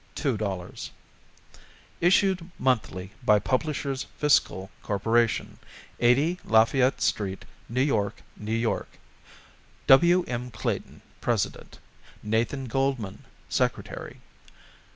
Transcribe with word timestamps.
00 0.17 0.73
Issued 2.01 2.49
monthly 2.57 3.11
by 3.23 3.37
Publishers' 3.37 4.07
Fiscal 4.17 4.71
Corporation, 4.81 5.59
80 5.99 6.39
Lafayette 6.43 6.99
St., 7.01 7.45
New 7.69 7.83
York, 7.83 8.23
N. 8.41 8.67
Y. 8.67 8.81
W. 9.85 10.23
M. 10.27 10.49
Clayton, 10.49 11.03
President; 11.21 11.77
Nathan 12.23 12.65
Goldmann, 12.67 13.25
Secretary. 13.47 14.19